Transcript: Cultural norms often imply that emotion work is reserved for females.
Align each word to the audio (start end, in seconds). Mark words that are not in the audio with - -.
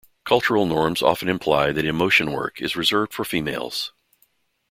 Cultural 0.23 0.65
norms 0.65 1.03
often 1.03 1.29
imply 1.29 1.71
that 1.71 1.85
emotion 1.85 2.31
work 2.33 2.59
is 2.59 2.75
reserved 2.75 3.13
for 3.13 3.23
females. 3.23 3.91